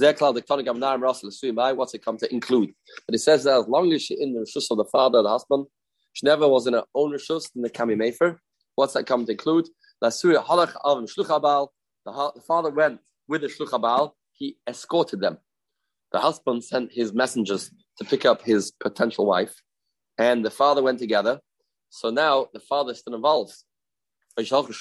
Zeklal 0.00 0.34
the 0.34 0.42
Ktonik 0.42 0.66
Amnarim 0.66 1.00
Russell 1.00 1.30
Suyimai, 1.30 1.76
what's 1.76 1.94
it 1.94 2.04
come 2.04 2.16
to 2.18 2.32
include? 2.32 2.74
But 3.06 3.14
it 3.14 3.18
says 3.18 3.44
that 3.44 3.58
as 3.58 3.68
long 3.68 3.92
as 3.92 4.02
she's 4.02 4.18
in 4.18 4.32
the 4.34 4.40
Rishus 4.40 4.70
of 4.70 4.76
the 4.78 4.84
father 4.84 5.18
and 5.18 5.26
the 5.26 5.30
husband, 5.30 5.66
she 6.14 6.26
never 6.26 6.48
was 6.48 6.66
in 6.66 6.74
her 6.74 6.84
own 6.94 7.12
Rishus, 7.12 7.50
then 7.54 7.62
they 7.62 7.68
can 7.68 7.88
be 7.88 7.94
made 7.94 8.16
for. 8.16 8.40
What's 8.76 8.94
that 8.94 9.06
come 9.06 9.24
to 9.26 9.32
include? 9.32 9.68
The 10.00 10.10
father 12.46 12.70
went 12.70 13.00
with 13.28 13.40
the 13.42 13.46
Shluchabal, 13.46 14.12
he 14.32 14.56
escorted 14.68 15.20
them. 15.20 15.38
The 16.14 16.20
husband 16.20 16.62
sent 16.62 16.92
his 16.92 17.12
messengers 17.12 17.72
to 17.98 18.04
pick 18.04 18.24
up 18.24 18.40
his 18.40 18.70
potential 18.70 19.26
wife, 19.26 19.60
and 20.16 20.44
the 20.44 20.50
father 20.50 20.80
went 20.80 21.00
together. 21.00 21.40
So 21.90 22.10
now 22.10 22.46
the 22.52 22.60
father 22.60 22.92
is 22.92 23.00
still 23.00 23.16
involved. 23.16 23.52
The 24.36 24.44
father's 24.44 24.76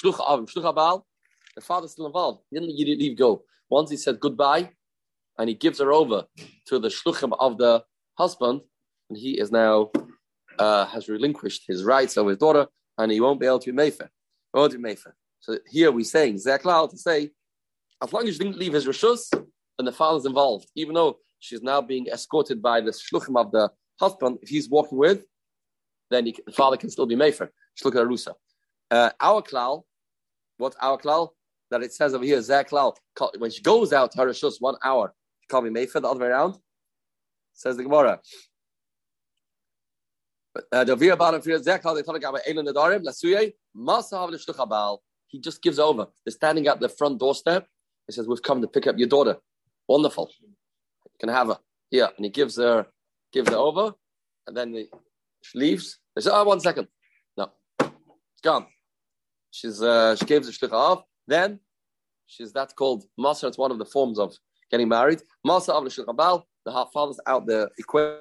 still 1.91 2.05
involved. 2.05 2.43
He 2.51 2.59
didn't 2.59 2.99
leave 2.99 3.17
go. 3.17 3.45
Once 3.67 3.89
he 3.89 3.97
said 3.97 4.19
goodbye, 4.19 4.69
and 5.39 5.49
he 5.49 5.55
gives 5.55 5.79
her 5.79 5.91
over 5.91 6.25
to 6.67 6.77
the 6.77 6.89
shluchim 6.89 7.35
of 7.39 7.57
the 7.57 7.83
husband, 8.15 8.61
and 9.09 9.17
he 9.17 9.39
is 9.39 9.51
now 9.51 9.89
uh, 10.59 10.85
has 10.85 11.09
relinquished 11.09 11.63
his 11.67 11.83
rights 11.83 12.15
over 12.15 12.29
his 12.29 12.37
daughter, 12.37 12.67
and 12.99 13.11
he 13.11 13.19
won't 13.19 13.39
be 13.39 13.47
able 13.47 13.57
to 13.57 13.73
be 13.73 13.75
mefer. 13.75 14.07
Won't 14.53 14.73
be 14.73 14.77
mefer. 14.77 15.13
So 15.39 15.57
here 15.67 15.91
we're 15.91 16.05
saying 16.05 16.35
zeklal 16.35 16.91
to 16.91 16.97
say, 16.97 17.31
as 18.03 18.13
long 18.13 18.27
as 18.27 18.35
she 18.35 18.43
didn't 18.43 18.59
leave 18.59 18.73
his 18.73 18.85
rishus, 18.85 19.33
then 19.77 19.85
the 19.85 19.91
father's 19.91 20.25
involved, 20.25 20.67
even 20.75 20.93
though 20.93 21.17
she's 21.39 21.61
now 21.61 21.81
being 21.81 22.07
escorted 22.07 22.61
by 22.61 22.81
the 22.81 22.91
shluchim 22.91 23.37
of 23.37 23.51
the 23.51 23.69
husband. 23.99 24.39
If 24.41 24.49
he's 24.49 24.69
walking 24.69 24.97
with, 24.97 25.25
then 26.09 26.25
he, 26.27 26.35
the 26.45 26.51
father 26.51 26.77
can 26.77 26.89
still 26.89 27.05
be 27.05 27.15
mefer. 27.15 27.49
Shluch 27.81 27.93
arusa. 27.93 28.33
Uh, 28.91 29.09
our 29.19 29.41
klal, 29.41 29.83
what 30.57 30.75
our 30.81 30.97
klal? 30.97 31.29
that 31.73 31.83
it 31.83 31.91
says 31.91 32.13
over 32.13 32.23
here, 32.23 32.37
Zaklal, 32.37 32.95
when 33.39 33.49
she 33.49 33.61
goes 33.61 33.91
out 33.93 34.11
to 34.11 34.19
her 34.19 34.27
shus 34.27 34.57
one 34.59 34.75
hour, 34.83 35.13
she 35.41 35.47
call 35.47 35.63
me 35.63 35.71
Mayfa, 35.71 36.01
the 36.01 36.07
other 36.07 36.19
way 36.19 36.27
around. 36.27 36.55
Says 37.53 37.77
the 37.77 37.83
Gemara. 37.83 38.19
Uh, 40.71 40.85
he 45.27 45.39
just 45.39 45.63
gives 45.63 45.79
over. 45.79 46.07
They're 46.23 46.31
standing 46.31 46.67
at 46.67 46.79
the 46.79 46.89
front 46.89 47.19
doorstep. 47.19 47.65
He 48.05 48.13
says, 48.13 48.27
We've 48.27 48.41
come 48.41 48.61
to 48.61 48.67
pick 48.67 48.85
up 48.85 48.99
your 48.99 49.07
daughter. 49.07 49.37
Wonderful. 49.87 50.31
You 50.41 51.17
can 51.19 51.29
have 51.29 51.47
her. 51.47 51.57
Here. 51.89 52.09
And 52.15 52.25
he 52.25 52.29
gives 52.29 52.57
her 52.57 52.87
gives 53.31 53.49
her 53.49 53.57
over. 53.57 53.93
And 54.47 54.55
then 54.55 54.73
he, 54.73 54.87
she 55.41 55.57
leaves. 55.57 55.99
They 56.15 56.21
say, 56.21 56.31
Oh, 56.33 56.43
one 56.43 56.59
second. 56.59 56.87
No. 57.37 57.51
It's 57.79 58.41
gone. 58.43 58.67
She's 59.51 59.81
uh, 59.81 60.15
she 60.15 60.25
gives 60.25 60.47
the 60.47 60.53
shlicha 60.53 60.73
off. 60.73 61.03
Then 61.27 61.59
she's 62.25 62.51
that's 62.51 62.73
called 62.73 63.05
Masa. 63.19 63.47
It's 63.47 63.57
one 63.57 63.71
of 63.71 63.77
the 63.77 63.85
forms 63.85 64.19
of 64.19 64.35
getting 64.71 64.89
married. 64.89 65.21
Masa 65.45 65.69
of 65.69 65.83
the 65.85 66.43
the 66.65 66.71
half 66.71 66.91
father's 66.93 67.19
out 67.27 67.45
the 67.45 67.69
equation. 67.77 68.19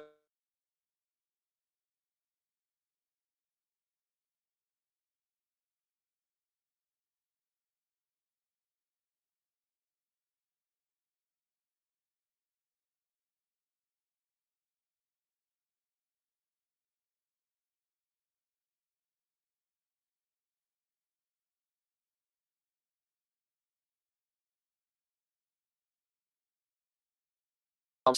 Um, 28.05 28.13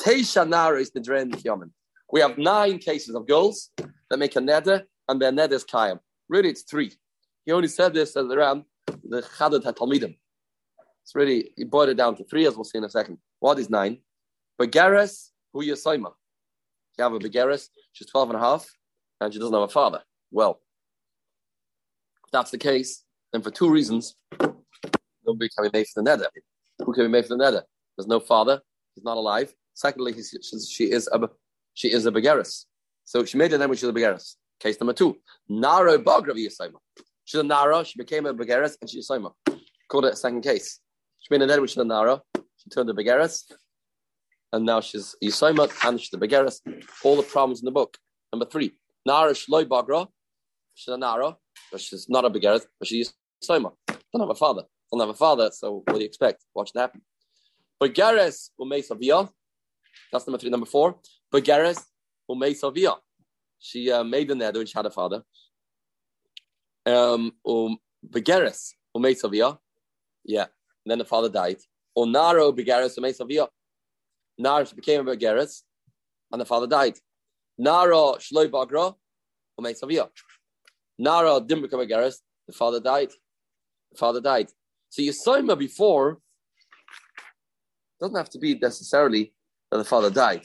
Teisha 0.00 0.48
Nara 0.48 0.80
is 0.80 0.90
the 0.90 1.00
Dren 1.00 1.32
Yaman. 1.44 1.70
We 2.12 2.20
have 2.20 2.38
nine 2.38 2.78
cases 2.78 3.14
of 3.14 3.26
girls 3.26 3.70
that 3.76 4.18
make 4.18 4.36
a 4.36 4.40
neder, 4.40 4.84
and 5.08 5.20
their 5.20 5.32
neder 5.32 5.52
is 5.52 5.64
Kayam. 5.64 5.98
Really, 6.28 6.48
it's 6.48 6.62
three. 6.62 6.92
He 7.44 7.52
only 7.52 7.68
said 7.68 7.92
this 7.92 8.16
as 8.16 8.26
around 8.26 8.64
the 8.86 9.22
Chadad 9.22 9.62
HaTalmidim. 9.62 10.16
It's 11.02 11.14
really, 11.14 11.50
he 11.56 11.64
boiled 11.64 11.90
it 11.90 11.96
down 11.96 12.16
to 12.16 12.24
three, 12.24 12.46
as 12.46 12.56
we'll 12.56 12.64
see 12.64 12.78
in 12.78 12.84
a 12.84 12.90
second. 12.90 13.18
What 13.40 13.58
is 13.58 13.68
nine? 13.68 13.98
Begeres, 14.60 15.30
who 15.52 15.64
Yasaima. 15.64 16.12
You 16.98 17.04
have 17.04 17.12
a 17.12 17.18
Begeres, 17.18 17.68
she's 17.92 18.08
12 18.08 18.30
and 18.30 18.38
a 18.38 18.40
half, 18.40 18.68
and 19.20 19.32
she 19.32 19.38
doesn't 19.38 19.54
have 19.54 19.62
a 19.62 19.68
father. 19.68 20.02
Well, 20.30 20.60
if 22.24 22.32
that's 22.32 22.50
the 22.50 22.58
case, 22.58 23.04
then 23.32 23.42
for 23.42 23.50
two 23.50 23.70
reasons, 23.70 24.16
nobody 25.26 25.50
can 25.56 25.64
be 25.64 25.70
made 25.72 25.86
for 25.88 26.02
the 26.02 26.10
neder. 26.10 26.26
Who 26.84 26.92
can 26.92 27.04
be 27.04 27.08
made 27.08 27.26
for 27.26 27.36
the 27.36 27.44
neder? 27.44 27.62
There's 27.96 28.08
no 28.08 28.18
father, 28.20 28.62
he's 28.96 29.04
not 29.04 29.16
alive. 29.16 29.54
Secondly, 29.74 30.12
he, 30.12 30.22
she 30.22 30.84
is 30.84 31.08
a 31.12 31.28
she 31.74 31.92
is 31.92 32.06
a 32.06 32.10
begeris. 32.10 32.64
So 33.04 33.24
she 33.24 33.38
made 33.38 33.52
a 33.52 33.58
name 33.58 33.70
which 33.70 33.82
is 33.82 33.88
a 33.88 33.92
begeris. 33.92 34.34
Case 34.58 34.80
number 34.80 34.94
two, 34.94 35.16
Nara 35.48 35.98
Bagrav. 35.98 36.36
She's 37.24 37.40
a 37.40 37.42
Nara, 37.42 37.84
she 37.84 37.98
became 37.98 38.26
a 38.26 38.34
begeris, 38.34 38.76
and 38.80 38.88
she's 38.88 39.08
Yisayma. 39.08 39.32
Called 39.88 40.06
it 40.06 40.14
a 40.14 40.16
second 40.16 40.42
case. 40.42 40.80
She 41.18 41.28
made 41.30 41.42
a 41.42 41.46
name 41.46 41.60
which 41.60 41.72
is 41.72 41.76
a 41.76 41.84
Nara, 41.84 42.22
she 42.34 42.70
turned 42.70 42.88
a 42.88 42.94
begeris, 42.94 43.52
and 44.52 44.64
now 44.64 44.80
she's 44.80 45.14
Yisayma, 45.22 45.70
and 45.86 46.00
she's 46.00 46.14
a 46.14 46.16
begeris. 46.16 46.60
All 47.04 47.16
the 47.16 47.22
problems 47.22 47.60
in 47.60 47.66
the 47.66 47.70
book. 47.70 47.96
Number 48.32 48.46
three, 48.46 48.72
Nara 49.04 49.32
Shloi 49.32 49.66
Bagra. 49.66 50.08
She's 50.74 50.92
a 50.92 50.96
Nara, 50.96 51.36
but 51.70 51.80
she's 51.80 52.08
not 52.08 52.24
a 52.24 52.30
begeris, 52.30 52.64
but 52.78 52.88
she's 52.88 53.12
Yisayma. 53.44 53.72
Don't 53.86 54.20
have 54.20 54.30
a 54.30 54.34
father. 54.34 54.62
Don't 54.90 55.00
have 55.00 55.10
a 55.10 55.14
father, 55.14 55.50
so 55.52 55.82
what 55.84 55.94
do 55.94 56.00
you 56.00 56.06
expect? 56.06 56.44
Watch 56.54 56.70
it 56.74 56.78
happen. 56.78 57.02
Begeres 57.82 58.50
Umeisavia. 58.60 59.28
That's 60.12 60.26
number 60.26 60.38
three. 60.38 60.50
Number 60.50 60.66
four, 60.66 60.98
Begeres 61.32 61.82
Umeisavia. 62.30 62.96
She 63.58 63.90
uh, 63.90 64.04
made 64.04 64.28
the 64.28 64.34
nether 64.34 64.60
when 64.60 64.66
she 64.66 64.76
had 64.76 64.86
a 64.86 64.90
father. 64.90 65.22
Um, 66.84 67.32
um 67.46 67.78
Begeres 68.08 68.72
Umeisavia. 68.96 69.58
Yeah. 70.24 70.46
And 70.84 70.90
then 70.90 70.98
the 70.98 71.04
father 71.04 71.28
died. 71.28 71.58
Onaro 71.96 72.56
Begeres 72.56 72.98
Umeisavia. 72.98 73.48
Nara 74.38 74.66
became 74.74 75.08
a 75.08 75.16
Begeres, 75.16 75.62
and 76.30 76.40
the 76.40 76.44
father 76.44 76.66
died. 76.66 76.98
Nara 77.58 78.18
Shloi 78.18 78.48
Bagra 78.48 78.94
Umeisavia. 79.58 80.08
Nara 80.98 81.40
didn't 81.40 81.62
become 81.62 81.80
a 81.80 81.86
Begeres. 81.86 82.16
The 82.46 82.52
father 82.52 82.80
died. 82.80 83.10
The 83.92 83.98
father 83.98 84.20
died. 84.20 84.48
So 84.90 85.02
you 85.02 85.12
saw 85.12 85.34
him 85.34 85.46
before 85.58 86.20
doesn't 88.00 88.16
have 88.16 88.30
to 88.30 88.38
be 88.38 88.58
necessarily 88.58 89.32
that 89.70 89.78
the 89.78 89.84
father 89.84 90.10
died. 90.10 90.44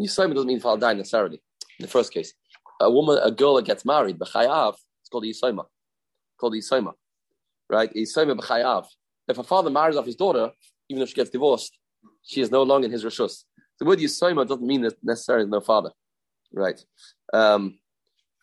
Yisrael 0.00 0.32
doesn't 0.32 0.46
mean 0.46 0.58
the 0.58 0.62
father 0.62 0.80
died 0.80 0.96
necessarily. 0.96 1.42
In 1.78 1.84
the 1.84 1.88
first 1.88 2.12
case, 2.12 2.34
a 2.80 2.90
woman, 2.90 3.18
a 3.22 3.30
girl 3.30 3.54
that 3.56 3.64
gets 3.64 3.84
married, 3.84 4.18
b'chayav, 4.18 4.74
it's 5.00 5.08
called 5.10 5.24
Yisrael. 5.24 5.64
Called 6.38 6.54
Yisrael, 6.54 6.92
right? 7.68 7.92
Yisrael 7.94 8.38
b'chayav. 8.38 8.86
If 9.26 9.38
a 9.38 9.44
father 9.44 9.70
marries 9.70 9.96
off 9.96 10.06
his 10.06 10.16
daughter, 10.16 10.50
even 10.88 11.02
if 11.02 11.10
she 11.10 11.14
gets 11.14 11.30
divorced, 11.30 11.76
she 12.22 12.40
is 12.40 12.50
no 12.50 12.62
longer 12.62 12.86
in 12.86 12.92
his 12.92 13.04
rishus. 13.04 13.44
The 13.78 13.84
word 13.84 13.98
Yisrael 13.98 14.46
doesn't 14.46 14.66
mean 14.66 14.82
that 14.82 14.94
necessarily 15.02 15.46
no 15.46 15.60
father, 15.60 15.90
right? 16.52 16.82
Um, 17.32 17.78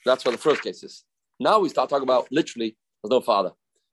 that's 0.06 0.24
what 0.24 0.32
the 0.32 0.38
first 0.38 0.62
case 0.62 0.84
is. 0.84 1.04
Now 1.40 1.60
we 1.60 1.70
start 1.70 1.90
talking 1.90 2.04
about 2.04 2.28
literally 2.32 2.78
there's 3.02 3.12
no 3.12 3.22
father. 3.22 3.52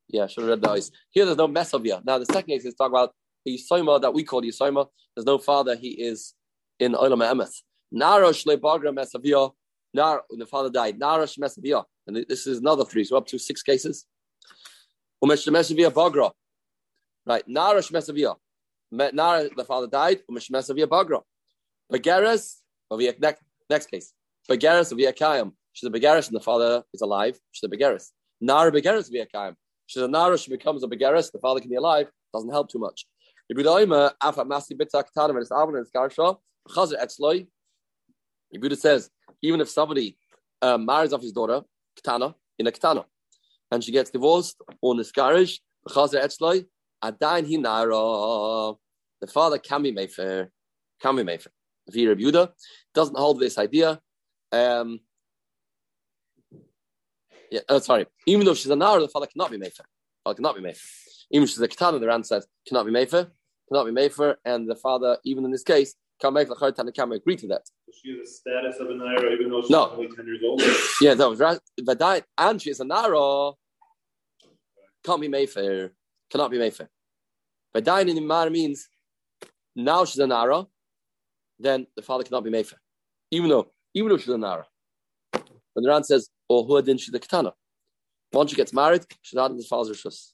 Yeah, 0.09 0.27
should 0.27 0.43
have 0.43 0.51
read 0.51 0.63
the 0.63 0.71
eyes. 0.71 0.91
Here 1.11 1.25
there's 1.25 1.39
no 1.39 1.49
mess 1.49 1.73
of 1.73 1.85
you. 1.87 1.99
Now 2.05 2.19
the 2.19 2.27
second 2.27 2.49
case 2.49 2.65
is 2.65 2.75
talk 2.75 2.91
about 2.91 3.15
Yisoima 3.49 4.01
that 4.01 4.13
we 4.13 4.25
call 4.25 4.43
Yisoima. 4.43 4.87
There's 5.15 5.27
no 5.27 5.39
father. 5.39 5.77
He 5.77 5.91
is 5.91 6.35
in 6.79 6.93
Olam 6.93 7.23
Emeth. 7.23 7.55
Nara 7.91 8.29
Shle 8.29 8.57
Bagra 8.57 8.95
Mesavia. 8.95 9.53
Nara, 9.95 10.21
when 10.29 10.39
the 10.39 10.47
father 10.47 10.71
died. 10.71 10.99
Nara 10.99 11.25
Shmesavia. 11.25 11.85
And 12.07 12.25
this 12.29 12.47
is 12.47 12.59
another 12.59 12.85
three. 12.85 13.05
So 13.05 13.17
up 13.17 13.27
to 13.29 13.39
six 13.39 13.63
cases. 13.63 14.07
Umesh 15.23 15.47
Mesavia 15.49 15.91
Bagra. 15.91 16.31
Right. 17.27 17.47
Nara 17.47 17.81
Shmesavia. 17.81 18.37
Nara, 18.91 19.49
the 19.57 19.65
father 19.65 19.87
died. 19.87 20.21
Umesh 20.31 20.51
Mesavia 20.51 20.87
Bagra. 20.87 21.21
Begeres. 21.93 22.57
Next, 23.21 23.43
next 23.69 23.87
case. 23.87 24.13
Begeres 24.51 24.93
Yakayim. 24.93 25.53
She's 25.73 25.89
a 25.89 25.93
Begeres 25.93 26.29
and 26.29 26.37
the 26.37 26.41
father 26.41 26.83
is 26.93 27.01
alive. 27.01 27.39
She's 27.53 27.71
a 27.71 27.75
Begeres. 27.75 28.11
Nara 28.41 28.71
Begeres 28.71 29.11
Yakayim. 29.11 29.55
She's 29.87 30.03
a 30.03 30.09
Nara, 30.09 30.39
she 30.39 30.51
becomes 30.51 30.83
a 30.83 30.87
Begeres, 30.87 31.31
the 31.33 31.39
father 31.39 31.61
can 31.61 31.69
be 31.69 31.77
alive, 31.77 32.09
doesn't 32.33 32.51
help 32.51 32.71
too 32.71 32.79
much. 32.79 33.07
Yehuda 38.55 38.77
says, 38.77 39.11
even 39.43 39.61
if 39.61 39.69
somebody 39.69 40.17
uh, 40.61 40.79
marries 40.79 41.13
off 41.13 41.23
his 41.23 41.33
daughter, 41.33 41.63
Ketana, 41.99 42.35
in 42.59 42.67
a 42.67 42.73
Ketana, 42.73 43.05
and 43.71 43.83
she 43.83 43.93
gets 43.93 44.11
divorced 44.11 44.61
or 44.81 44.95
miscarriage, 44.95 45.61
the 45.85 46.31
father 49.29 49.59
can 49.59 49.83
be 49.83 49.93
Mayfair, 49.93 50.51
can 51.01 51.17
be 51.17 51.25
Mayfair. 51.25 51.53
Vira 51.91 52.15
Yehuda 52.15 52.53
doesn't 52.95 53.17
hold 53.17 53.41
this 53.41 53.59
idea. 53.59 54.01
Um, 54.53 55.01
yeah, 57.51 57.61
oh, 57.69 57.81
sorry. 57.81 58.07
Even 58.27 58.47
though 58.47 58.55
she's 58.55 58.71
a 58.71 58.77
Nara, 58.77 59.01
the 59.01 59.09
father 59.09 59.27
cannot 59.27 59.51
be 59.51 59.59
Mayfair. 59.59 59.87
Father 60.25 60.37
cannot 60.37 60.55
be 60.55 60.63
Mayfair. 60.63 60.81
Even 61.31 61.47
she's 61.47 61.61
a 61.61 61.69
Ketana, 61.69 62.01
the 62.01 62.07
Ran 62.07 62.25
says 62.25 62.47
cannot 62.67 62.87
be 62.87 62.93
Mayfair, 62.93 63.29
cannot 63.69 63.85
be 63.85 63.93
Mayfair, 63.93 64.39
and 64.45 64.69
the 64.69 64.75
father, 64.77 65.19
even 65.25 65.45
in 65.45 65.51
this 65.51 65.63
case, 65.63 65.95
can 66.21 66.35
make 66.35 66.49
the 66.49 66.75
and 66.79 66.95
can 66.95 67.13
agree 67.13 67.37
to 67.37 67.49
that. 67.49 67.63
So 67.67 67.93
she 68.01 68.17
has 68.17 68.29
a 68.29 68.33
status 68.33 68.77
of 68.81 68.89
a 68.91 68.93
Naira 68.93 69.33
even 69.33 69.51
though 69.51 69.61
she's 69.61 69.71
No. 69.71 69.91
only 69.91 70.09
10 70.09 70.27
years 70.27 70.41
old? 70.45 70.63
Yeah, 71.01 71.15
no, 71.15 71.35
right. 71.35 71.59
But 71.85 71.99
that, 71.99 72.25
and 72.39 72.63
she 72.63 72.71
is 72.71 72.81
a 72.81 72.85
Nara, 72.85 73.53
can't 75.05 75.21
be 75.21 75.29
Mayfair, 75.29 75.93
cannot 76.31 76.51
be. 76.51 76.71
But 77.75 77.85
dying 77.85 78.09
in 78.09 78.15
the 78.15 78.21
Mara 78.23 78.51
means 78.51 78.89
now 79.75 80.05
she's 80.05 80.19
a 80.21 80.27
Nara, 80.27 80.67
then 81.59 81.87
the 81.97 82.03
father 82.03 82.23
cannot 82.25 82.45
be 82.45 82.51
Mayfair. 82.51 82.81
Even 83.31 83.49
though, 83.49 83.73
even 83.95 84.11
though 84.11 84.19
she's 84.19 84.29
a 84.29 84.39
Nara. 84.39 84.67
When 85.75 85.83
the 85.85 85.89
Ran 85.89 86.05
says, 86.05 86.29
or 86.49 86.65
who 86.65 86.77
had 86.77 86.85
then 86.87 86.99
she's 86.99 87.15
a 87.15 87.19
Ketana. 87.19 87.53
Once 88.33 88.51
she 88.51 88.57
gets 88.57 88.73
married, 88.73 89.05
she's 89.23 89.37
not 89.37 89.51
in 89.51 89.57
the 89.57 89.65
father's 89.65 90.03
Rishus. 90.03 90.33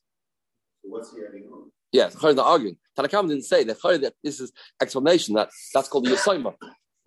What's 0.89 1.13
he 1.15 1.21
adding 1.27 1.49
on? 1.53 1.71
Yes, 1.93 2.15
the 2.15 2.21
Chayr 2.21 2.35
not 2.35 2.47
arguing. 2.47 2.77
Tanakam 2.99 3.29
didn't 3.29 3.45
say 3.45 3.65
that 3.65 3.79
Chayr, 3.79 4.01
that 4.03 4.15
this 4.23 4.41
is 4.41 4.53
explanation 4.81 5.35
that 5.35 5.51
that's 5.73 5.89
called 5.89 6.07
the 6.07 6.11
Yisoima 6.11 6.55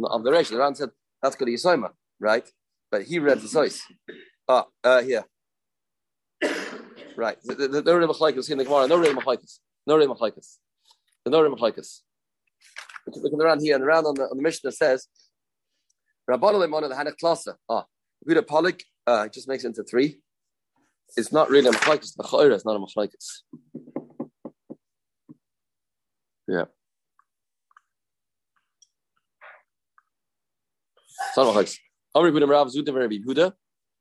of 0.03 0.23
the 0.23 0.31
Reish. 0.31 0.49
The 0.49 0.57
Ran 0.57 0.75
said 0.75 0.89
that's 1.21 1.35
called 1.35 1.49
the 1.49 1.53
Yisoima, 1.53 1.89
right? 2.19 2.47
But 2.89 3.03
he 3.03 3.19
read 3.19 3.39
the 3.39 3.47
Sois. 3.47 3.79
Ah, 4.47 4.65
uh, 4.83 5.01
here. 5.01 5.23
Right. 7.15 7.37
The, 7.43 7.55
Rim 7.85 8.09
in 8.51 8.57
the 8.57 8.63
Gemara. 8.63 8.87
No 8.87 8.97
Rim 8.97 9.17
Machlaikas. 9.17 9.59
No 9.85 9.97
Rim 9.97 10.09
Machlaikas. 10.09 10.57
The 11.23 11.31
no 11.31 11.41
Rim. 11.41 11.55
Look 11.55 13.33
around 13.41 13.61
here 13.61 13.75
and 13.75 13.83
around 13.83 14.05
on 14.05 14.15
the, 14.15 14.23
on 14.23 14.37
the 14.37 14.43
Mishnah 14.43 14.71
says, 14.71 15.07
Rabbanu 16.29 16.59
Lemon 16.59 16.89
the 16.89 16.95
Hanach 16.95 17.15
Klasa. 17.21 17.55
Ah, 17.69 17.85
Buddha 18.23 18.41
Polik, 18.41 18.81
uh, 19.07 19.23
it 19.25 19.33
just 19.33 19.47
makes 19.47 19.63
it 19.63 19.67
into 19.67 19.83
three. 19.83 20.19
It's 21.17 21.31
not 21.31 21.49
really 21.49 21.67
a 21.69 21.71
Machlaikas. 21.71 22.15
The 22.15 22.23
Chayr 22.23 22.53
is 22.55 22.63
not 22.65 22.75
a 22.75 22.79
Machlaikas. 22.79 23.41
Yeah. 26.47 26.65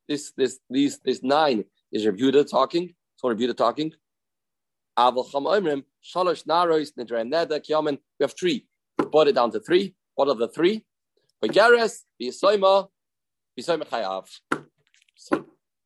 This 0.09 0.33
this 0.37 0.59
these 0.68 0.99
this 1.05 1.23
nine 1.23 1.64
is 1.92 2.07
Rabbi 2.07 2.18
Yehuda 2.18 2.51
talking. 2.51 2.94
It's 3.14 3.23
one 3.23 3.33
Rabbi 3.33 3.42
Yehuda 3.42 3.57
talking. 3.57 3.92
We 8.18 8.25
have 8.25 8.35
three. 8.38 8.66
Brought 8.96 9.29
it 9.29 9.35
down 9.35 9.51
to 9.53 9.61
three. 9.61 9.94
What 10.14 10.29
are 10.29 10.35
the 10.35 10.49
three? 10.49 10.85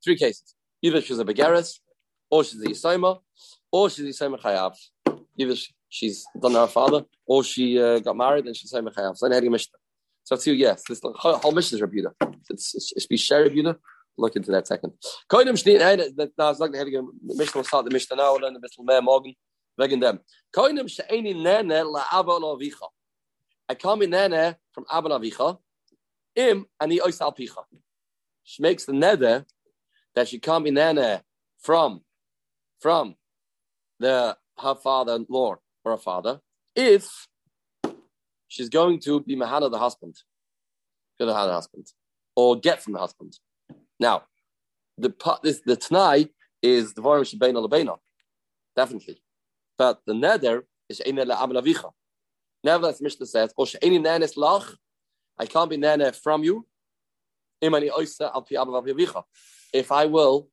Three 0.04 0.16
cases. 0.16 0.54
Either 0.84 1.00
she's 1.00 1.18
a 1.18 1.24
Begares, 1.24 1.78
or 2.30 2.44
she's 2.44 2.62
a 2.62 2.66
Yisoima, 2.66 3.18
or 3.72 3.88
she's 3.88 4.04
a 4.04 4.24
Yisoima 4.24 4.38
Chayav. 4.38 4.74
Either 5.38 5.54
she's 5.88 6.26
done 6.42 6.52
her 6.52 6.66
father, 6.66 7.04
or 7.26 7.42
she 7.42 7.80
uh, 7.80 8.00
got 8.00 8.14
married 8.14 8.44
and 8.44 8.54
she's 8.54 8.70
a 8.70 8.82
Yisoima 8.82 8.94
Chayav. 8.94 9.16
So, 9.16 9.26
I 9.26 9.40
Mishnah. 9.40 9.78
So, 10.24 10.50
yes, 10.50 10.82
this 10.86 11.00
the 11.00 11.10
whole 11.16 11.36
whole 11.38 11.52
Mishnah 11.52 11.78
is 11.78 11.82
Yehuda. 11.82 12.12
It's, 12.50 12.74
it's, 12.74 12.92
it's 12.96 13.06
be 13.06 13.16
share 13.16 13.48
Yehuda. 13.48 13.76
Look 14.18 14.36
into 14.36 14.50
that 14.52 14.66
second. 14.66 14.92
Koinem 15.32 15.54
Shnei, 15.54 15.78
hey, 15.78 16.28
now 16.36 16.50
it's 16.50 16.60
like 16.60 16.72
the 16.72 16.78
heading 16.78 17.08
Mishnah 17.22 17.60
will 17.60 17.64
start 17.64 17.86
the 17.86 17.90
Mishnah 17.90 18.16
now, 18.16 18.32
we'll 18.32 18.42
learn 18.42 18.54
a 18.54 18.60
bit 18.60 18.70
more 18.78 19.00
morgen. 19.00 19.34
Wegen 19.80 20.00
dem. 20.00 20.20
Koinem 20.54 20.88
she'eni 20.88 21.32
nene 21.32 21.82
la'aba 21.82 22.38
la'avicha. 22.40 22.88
I 23.70 23.74
come 23.74 24.02
in 24.02 24.10
nene 24.10 24.54
from 24.72 24.84
Abba 24.92 25.08
Avicha, 25.08 25.58
im 26.36 26.66
ani 26.78 27.00
ois 27.00 27.20
al 27.22 27.32
picha. 27.32 27.64
She 28.44 28.62
makes 28.62 28.84
the 28.84 28.92
neder 28.92 29.46
that 30.14 30.28
she 30.28 30.38
can't 30.38 30.64
be 30.64 30.70
nene 30.70 31.20
from 31.58 32.02
from 32.80 33.16
the 33.98 34.36
her 34.58 34.74
father-in-law 34.74 35.56
or 35.84 35.92
her 35.92 35.96
father 35.98 36.40
if 36.76 37.26
she's 38.48 38.68
going 38.68 39.00
to 39.00 39.20
be 39.20 39.36
mahana 39.36 39.70
the 39.70 39.78
husband, 39.78 40.16
the 41.18 41.32
husband, 41.32 41.86
or 42.36 42.56
get 42.56 42.82
from 42.82 42.92
the 42.92 42.98
husband. 42.98 43.38
Now, 43.98 44.24
the 44.98 45.10
part 45.10 45.42
this 45.42 45.60
the 45.64 45.76
tnai 45.76 46.30
is 46.62 46.94
the 46.94 47.02
varim 47.02 47.22
shebein 47.22 47.54
alabeina, 47.54 47.96
definitely, 48.76 49.22
but 49.76 50.00
the 50.06 50.12
neder 50.12 50.62
is 50.88 51.02
la 51.06 51.42
Abba 51.42 51.54
Avicha. 51.60 51.90
Nevertheless, 52.62 53.00
Mishnah 53.00 53.26
says, 53.26 53.54
"O 53.58 53.64
she'eni 53.64 53.98
nanes 53.98 54.36
lach," 54.36 54.76
I 55.38 55.46
can't 55.46 55.70
be 55.70 55.76
nana 55.76 56.12
from 56.12 56.44
you. 56.44 56.66
Imani 57.53 57.53
oisa 57.53 57.53
al 57.53 57.53
pi 57.53 57.53
Abba 57.53 57.53
Avicha. 57.53 57.53
If 59.72 59.92
I 59.92 60.06
will 60.06 60.48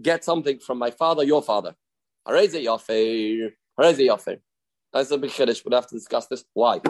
get 0.00 0.24
something 0.24 0.58
from 0.58 0.78
my 0.78 0.90
father, 0.90 1.24
your 1.24 1.42
father. 1.42 1.74
That's 2.26 2.54
a 5.10 5.18
big 5.18 5.30
chiddush. 5.30 5.64
We'll 5.64 5.78
have 5.78 5.88
to 5.88 5.94
discuss 5.94 6.26
this. 6.26 6.44
Why? 6.54 6.80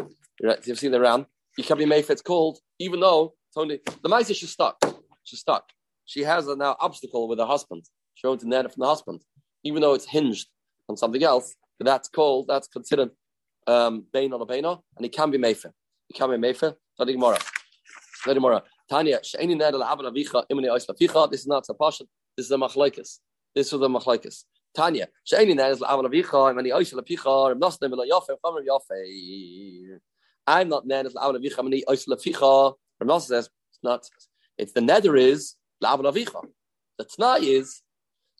You've 0.64 0.78
seen 0.78 0.92
the 0.92 1.00
round. 1.00 1.26
You 1.57 1.64
can 1.64 1.78
be 1.78 1.87
made 1.87 2.00
if 2.00 2.11
it's 2.11 2.22
cold, 2.22 2.59
even 2.78 3.00
though 3.00 3.35
it's 3.48 3.57
only 3.57 3.81
the 4.02 4.09
mice 4.09 4.28
she's 4.28 4.50
stuck. 4.50 4.81
She's 5.24 5.40
stuck. 5.40 5.64
She 6.04 6.22
has 6.22 6.48
a 6.48 6.57
now 6.57 6.76
obstacle 6.81 7.28
with 7.28 7.38
her 7.38 7.46
husband. 7.46 7.85
She 8.14 8.26
a 8.26 8.37
net 8.44 8.72
from 8.72 8.81
the 8.81 8.87
husband, 8.87 9.22
even 9.64 9.83
though 9.83 9.94
it's 9.94 10.07
hinged 10.07 10.48
on 10.88 10.96
something 10.96 11.22
else. 11.22 11.54
But 11.78 11.87
that's 11.87 12.09
called. 12.09 12.46
That's 12.48 12.68
considered 12.68 13.11
um, 13.66 14.04
bein 14.12 14.33
on 14.33 14.40
a 14.40 14.46
and 14.96 15.07
it 15.07 15.12
can 15.12 15.31
be 15.31 15.38
mefer. 15.38 15.72
It 16.09 16.14
can 16.14 16.31
be 16.31 16.37
mefer. 16.37 16.74
Study 16.94 17.12
Gemara. 17.12 17.38
Study 18.14 18.40
Gemara. 18.40 18.62
Tanya, 18.88 19.20
she'eni 19.22 19.55
neder 19.55 19.74
la'avan 19.74 20.11
avicha 20.11 20.44
imani 20.51 20.68
ois 20.68 20.87
laficha. 20.87 21.31
This 21.31 21.40
is 21.40 21.46
not 21.46 21.68
a 21.68 21.74
passion. 21.74 22.07
This 22.37 22.46
is 22.46 22.53
a 22.53 22.57
machlekes. 22.57 23.18
This 23.55 23.66
is 23.66 23.74
a 23.74 23.77
machlekes. 23.77 24.44
Tanya, 24.74 25.09
she'eni 25.24 25.55
neder 25.55 25.79
la'avan 25.79 26.07
avicha 26.11 26.51
imani 26.51 26.70
ois 26.70 26.92
laficha. 26.94 27.51
Rem 27.51 27.61
nasne 27.61 27.90
v'lo 27.90 28.07
yafe 28.09 28.31
v'chamer 28.42 28.64
yafe. 28.66 29.98
I'm 30.46 30.68
not 30.68 30.87
neder 30.87 31.12
la'avan 31.12 31.37
avicha 31.37 31.59
imani 31.61 31.85
ois 31.87 32.07
laficha. 32.07 32.74
Rem 33.01 33.09
nasne 33.09 33.27
says 33.27 33.51
it's 33.70 33.83
not. 33.83 34.09
It's 34.57 34.72
the 34.72 34.81
neder 34.81 35.18
is 35.18 35.57
la'avan 35.85 36.11
avicha. 36.11 36.42
The 36.96 37.05
tnai 37.05 37.42
is 37.42 37.83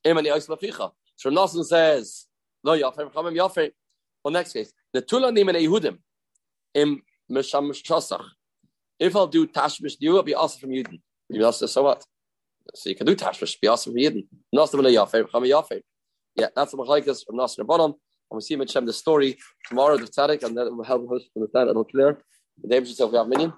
imani 0.05 0.31
ois 0.31 0.49
laficha. 0.49 0.93
So 1.17 1.29
Rem 1.29 1.37
nasne 1.37 1.65
says 1.65 2.27
lo 2.65 2.79
yafe 2.79 2.97
v'chamer 2.97 3.37
yafe. 3.37 3.73
Well, 4.25 4.33
next 4.33 4.53
case. 4.55 4.73
The 4.93 5.03
Tula 5.03 5.31
Nimen 5.31 5.55
Yehudim 5.55 5.99
im 6.75 7.03
Mesham 7.31 7.71
Shosach. 7.71 8.25
If 8.99 9.15
I'll 9.15 9.27
do 9.27 9.47
Tashmish 9.47 9.97
you, 10.01 10.11
it'll 10.11 10.23
be 10.23 10.35
also 10.35 10.59
from 10.59 10.71
Yidden. 10.71 11.01
You 11.29 11.45
also 11.45 11.67
so 11.67 11.83
what? 11.83 12.05
So 12.75 12.91
you 12.91 12.97
can 12.97 13.07
do 13.07 13.15
Tashmish, 13.15 13.61
be 13.61 13.69
also 13.69 13.91
from 13.91 13.99
Yidden. 13.99 14.27
Nasr 14.53 14.79
Yafir, 14.79 15.29
Chama 15.31 15.49
Yafir. 15.49 15.83
Yeah, 16.35 16.49
that's 16.55 16.73
the 16.73 16.79
Machlaikas 16.79 17.27
from 17.27 17.37
Nasr 17.37 17.65
Bottom. 17.65 17.95
And 18.31 18.37
we 18.37 18.41
see 18.41 18.57
Hashem 18.57 18.87
the 18.87 18.93
story 18.93 19.39
tomorrow, 19.67 19.97
the 19.97 20.07
Tzaddik, 20.07 20.43
and 20.43 20.57
that 20.57 20.71
will 20.71 20.85
help 20.85 21.11
us 21.13 21.23
understand 21.37 21.65
a 21.65 21.67
little 21.69 21.85
clear. 21.85 22.19
The 22.63 22.69
David 22.69 22.89
says 22.89 23.11
we 23.11 23.17
have 23.17 23.29
minion. 23.29 23.53